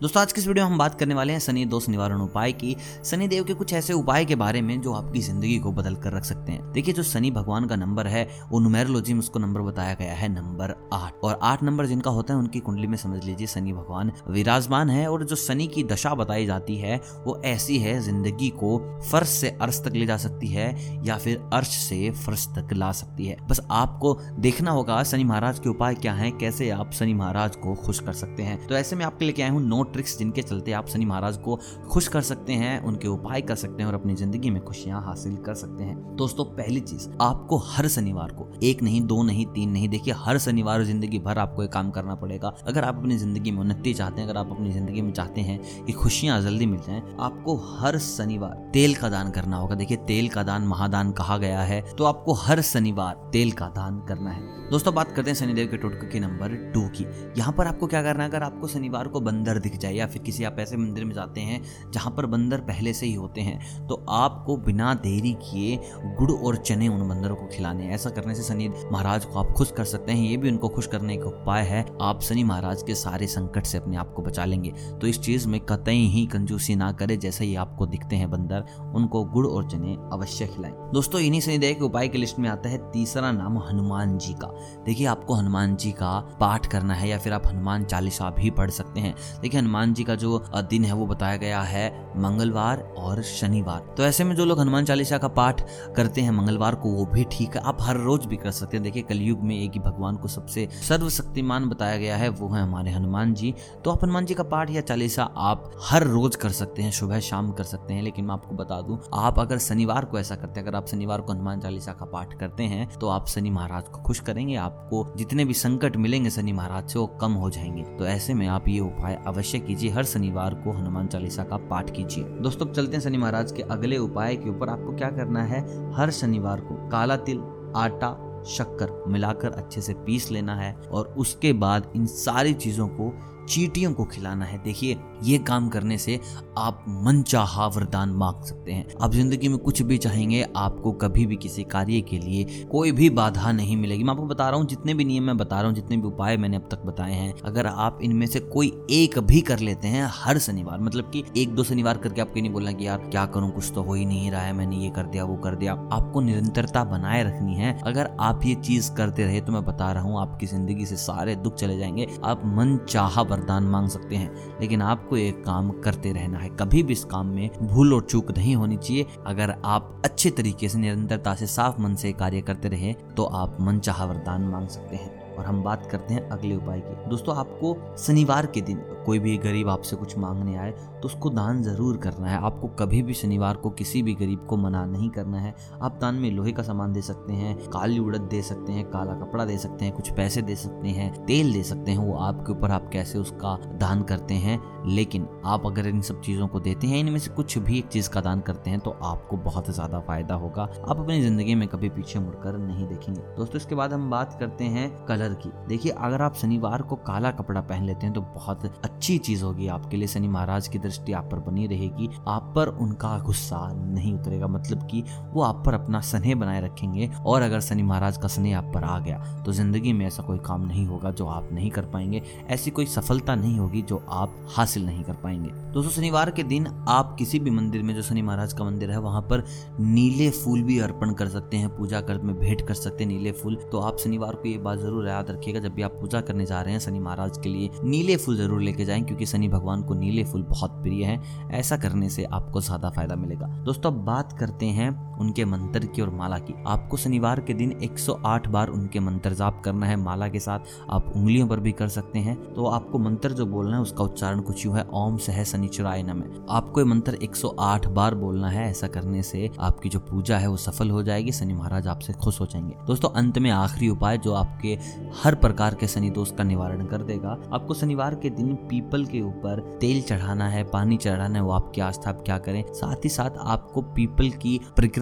[0.00, 2.52] दोस्तों, आज की इस वीडियो में हम बात करने वाले हैं शनि दोष निवारण उपाय
[2.52, 5.94] की। शनि देव के कुछ ऐसे उपाय के बारे में जो आपकी ज़िंदगी को बदल
[5.94, 9.38] कर रख सकते हैं। देखिए, जो शनि भगवान का नंबर है, वो नुमेरोलॉजी में उसको
[9.38, 12.96] नंबर बताया गया है, नंबर आठ। और आठ नंबर जिनका होता है, उनकी कुंडली में
[12.96, 16.96] समझ लीजिए शनि भगवान विराजमान है और जो शनि की दशा बताई जाती है,
[17.26, 18.78] वो ऐसी है, ज़िंदगी को
[19.10, 20.74] फर्श से अर्श तक ले जा सकती है
[21.06, 25.58] या फिर अर्श से फर्श तक ला सकती है। बस आपको देखना होगा शनि महाराज
[25.58, 28.96] के उपाय क्या है, कैसे आप शनि महाराज को खुश कर सकते हैं। तो ऐसे
[28.96, 31.58] में आपके लेके आए हूँ, नोट ट्रिक्स जिनके चलते आप शनि महाराज को
[31.90, 35.36] खुश कर सकते हैं, उनके उपाय कर सकते हैं और अपनी ज़िंदगी में खुशियाँ हासिल
[35.36, 39.70] कर सकते हैं। दोस्तों, पहली चीज़, आपको हर शनिवार को, एक नहीं, दो नहीं, तीन
[39.70, 43.50] नहीं, देखिए, हर शनिवार ज़िंदगी भर आपको एक काम करना पड़ेगा। अगर आप अपनी ज़िंदगी
[43.50, 46.80] में उन्नति चाहते हैं, अगर आप अपनी ज़िंदगी में चाहते हैं कि खुशियाँ जल्दी मिल
[46.80, 51.38] जाए, आपको हर शनिवार तेल का दान करना होगा। देखिए, तेल का दान महादान कहा
[51.38, 55.36] गया है तो आपको हर शनिवार तेल का दान करना है। दोस्तों, बात करते हैं
[55.36, 57.04] शनिदेव के टोटके के नंबर टू की।
[57.38, 58.28] यहाँ पर आपको क्या करना है?
[58.30, 61.40] अगर आपको शनिवार को बंदर दिख जाए या फिर किसी आप ऐसे मंदिर में जाते
[61.40, 61.62] हैं
[61.92, 65.76] जहाँ पर बंदर पहले से ही होते हैं तो आपको बिना देरी किए
[66.18, 69.70] गुड़ और चने उन बंदरों को खिलाने ऐसा करने से शनि महाराज को आप खुश
[69.70, 72.94] कर सकते हैं, ये भी उनको खुश करने का उपाय है, आप शनि महाराज के
[72.94, 76.76] सारे संकट से अपने आप को बचा लेंगे। तो इस चीज़ में कतई ही कंजूसी
[76.76, 81.20] ना करे, जैसे ही आपको दिखते हैं बंदर, उनको गुड़ और चने अवश्य खिलाएँ। दोस्तों,
[81.20, 84.52] इन्हीं शनिदेव के उपाय की लिस्ट में आता है तीसरा नाम हनुमान जी का।
[84.84, 88.70] देखिए, आपको हनुमान जी का पाठ करना है या फिर आप हनुमान चालीसा भी पढ़
[88.70, 93.22] सकते हैं। देखिए हनुमान जी का जो दिन है वो बताया गया है मंगलवार और
[93.22, 95.62] शनिवार। तो ऐसे में जो लोग हनुमान चालीसा का पाठ
[95.96, 98.84] करते हैं मंगलवार को, वो भी ठीक है। आप हर रोज भी कर सकते हैं।
[98.84, 102.90] देखिए, कलयुग में एक ही भगवान को सबसे सर्वशक्तिमान बताया गया है, वो है हमारे
[102.90, 103.54] हनुमान जी।
[103.84, 107.20] तो आप हनुमान जी का पाठ या चालीसा आप हर रोज कर सकते हैं, सुबह
[107.20, 110.60] शाम कर सकते हैं। लेकिन मैं आपको बता दूँ, आप अगर शनिवार को ऐसा करते
[110.60, 113.88] हैं, अगर आप शनिवार को हनुमान चालीसा का पाठ करते हैं तो आप शनि महाराज
[113.88, 117.82] को खुश करेंगे। आपको जितने भी संकट मिलेंगे, शनि महाराज से वो कम हो जाएँगे।
[117.96, 121.90] तो ऐसे में आप ये उपाय अवश्य कीजिए हर शनिवार को हनुमान चालीसा का पाठ
[121.90, 125.92] कीजिए। दोस्तों चलते हैं शनि महाराज के अगले उपाय के ऊपर। आपको क्या करना है?
[125.92, 127.40] हर शनिवार को काला तिल,
[127.76, 133.12] आटा, शक्कर मिलाकर अच्छे से पीस लेना है और उसके बाद इन सारी चीज़ों को
[133.50, 136.18] चीटियों को खिलाना है। देखिए, ये काम करने से
[136.58, 141.26] आप मन चाह वरदान मांग सकते हैं। आप ज़िंदगी में कुछ भी चाहेंगे, आपको कभी
[141.26, 144.66] भी किसी कार्य के लिए कोई भी बाधा नहीं मिलेगी। मैं आपको बता रहा हूँ,
[144.66, 147.32] जितने भी नियम मैं बता रहा हूँ, जितने भी उपाय मैंने अब तक बताए हैं,
[147.44, 151.54] अगर आप इनमें से कोई एक भी कर लेते हैं, हर शनिवार मतलब कि एक
[151.54, 154.30] दो शनिवार करके आपको नहीं बोलना कि यार, क्या करूँ, कुछ तो हो ही नहीं
[154.30, 158.10] रहा है, मैंने ये कर दिया, वो कर दिया। आपको निरंतरता बनाए रखनी है। अगर
[158.20, 161.54] आप ये चीज़ करते रहे तो मैं बता रहा हूँ, आपकी ज़िंदगी से सारे दुख
[161.54, 166.38] चले जाएँगे। आप मन चाह वरदान मांग सकते हैं। लेकिन आपको एक काम करते रहना
[166.38, 170.30] है। कभी भी इस काम में भूल और चूक नहीं होनी चाहिए। अगर आप अच्छे
[170.30, 174.42] तरीके से, निरंतरता से, साफ़ मन से कार्य करते रहे तो आप मन चाह वरदान
[174.42, 178.60] मांग सकते हैं। और हम बात करते हैं अगले उपाय की। दोस्तों, आपको शनिवार के
[178.60, 182.68] दिन कोई भी गरीब आपसे कुछ मांगने आए तो उसको दान ज़रूर करना है। आपको
[182.78, 186.30] कभी भी शनिवार को किसी भी गरीब को मना नहीं करना है। आप दान में
[186.30, 189.84] लोहे का सामान दे सकते हैं, काली उड़द दे सकते हैं, काला कपड़ा दे सकते
[189.84, 193.18] हैं, कुछ पैसे दे सकते हैं, तेल दे सकते हैं, वो आपके ऊपर आप कैसे
[193.18, 197.30] उसका दान करते हैं। लेकिन आप अगर इन सब चीज़ों को देते हैं, इनमें से
[197.30, 200.98] कुछ भी एक चीज़ का दान करते हैं तो आपको बहुत ज़्यादा फ़ायदा होगा। आप
[200.98, 204.88] अपनी ज़िंदगी में कभी पीछे मुड़कर नहीं देखेंगे। दोस्तों, इसके बाद हम बात करते हैं
[205.06, 209.16] कलर की। देखिए, अगर आप शनिवार को काला कपड़ा पहन लेते हैं तो बहुत अच्छी
[209.20, 213.16] चीज़ होगी, आपके लिए शनि महाराज की दृष्टि आप पर बनी रहेगी। आप पर उनका
[213.18, 215.02] गुस्सा नहीं उतरेगा मतलब कि
[215.32, 218.84] वो आप पर अपना स्नेह बनाए रखेंगे और अगर शनि महाराज का स्नेह आप पर
[218.84, 222.22] आ गया तो ज़िंदगी में ऐसा कोई काम नहीं होगा जो आप नहीं कर पाएँगे।
[222.50, 226.66] ऐसी कोई सफलता नहीं होगी जो आप हासिल नहीं कर पाएँगे। दोस्तों, शनिवार के दिन
[226.88, 229.44] आप किसी भी मंदिर में, जो शनि महाराज का मंदिर है, वहाँ पर
[229.80, 233.32] नीले फूल भी अर्पण कर सकते हैं, पूजा कर में भेंट कर सकते हैं नीले
[233.32, 236.46] फूल। तो आप शनिवार को ये बात ज़रूर याद रखिएगा, जब भी आप पूजा करने
[236.46, 239.82] जा रहे हैं शनि महाराज के लिए, नीले फूल ज़रूर लेके जाएँ, क्योंकि शनि भगवान
[239.82, 241.20] को नीले फूल बहुत प्रिय है।
[241.52, 246.02] ऐसा करने से आपको ज़्यादा फ़ायदा मिलेगा। दोस्तों, अब बात करते हैं उनके मंत्र की
[246.02, 250.28] और माला की। आपको शनिवार के दिन 108 बार उनके मंत्र जाप करना है। माला
[250.28, 250.58] के साथ
[250.90, 254.40] आप उंगलियों पर भी कर सकते हैं। तो आपको मंत्र जो बोलना है, उसका उच्चारण
[254.40, 258.86] कुछ यूँ है, ओम सह शनिचराय नम। आपको ये मंत्र 108 बार बोलना है। ऐसा
[258.86, 262.46] करने से आपकी जो पूजा है, वो सफल हो जाएगी। शनि महाराज आपसे खुश हो
[262.46, 264.78] जाएँगे। दोस्तों, अंत में आखिरी उपाय जो आपके
[265.24, 269.20] हर प्रकार के शनि दोष का निवारण कर देगा। आपको शनिवार के दिन पीपल के
[269.20, 272.64] ऊपर तेल चढ़ाना है, पानी चढ़ाना है, वो आपकी आस्था आप क्या करें?
[272.72, 274.60] साथ ही साथ आपको पीपल की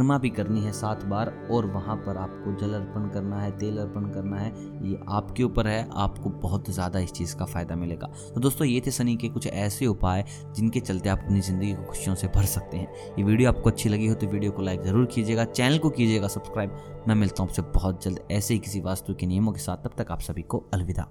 [0.08, 3.78] परिक्रमा भी करनी है सात बार और वहाँ पर आपको जल अर्पण करना है, तेल
[3.78, 4.52] अर्पण करना है,
[4.82, 8.80] ये आपके ऊपर है, आपको बहुत ज़्यादा इस चीज़ का फ़ायदा मिलेगा। तो दोस्तों, ये
[8.86, 10.24] थे शनि के कुछ ऐसे उपाय
[10.56, 13.88] जिनके चलते आप अपनी ज़िंदगी को खुशियों से भर सकते हैं। ये वीडियो आपको अच्छी
[13.88, 17.50] लगी हो तो वीडियो को लाइक ज़रूर कीजिएगा, चैनल को कीजिएगा सब्सक्राइब। मैं मिलता हूँ
[17.50, 20.42] आपसे बहुत जल्द ऐसे ही किसी वास्तु के नियमों के साथ। तब तक आप सभी
[20.44, 21.10] को अलविदा।